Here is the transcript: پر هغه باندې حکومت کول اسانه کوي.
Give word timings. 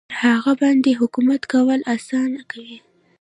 پر 0.09 0.15
هغه 0.25 0.51
باندې 0.61 0.99
حکومت 1.01 1.41
کول 1.53 1.79
اسانه 1.95 2.41
کوي. 2.51 2.77